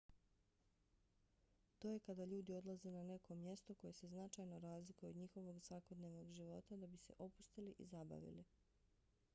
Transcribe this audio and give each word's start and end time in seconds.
to 1.79 1.87
je 1.91 1.99
kada 2.07 2.25
ljudi 2.31 2.55
odlaze 2.55 2.91
na 2.95 3.03
neko 3.03 3.35
mjesto 3.35 3.75
koje 3.75 3.93
se 3.93 4.07
značajno 4.13 4.59
razlikuje 4.59 5.09
od 5.09 5.15
njihovog 5.15 5.61
svakodnevnog 5.63 6.31
života 6.31 6.75
da 6.75 6.87
bi 6.87 6.97
se 6.97 7.13
opustili 7.19 7.75
i 7.79 7.85
zabavili 7.85 8.45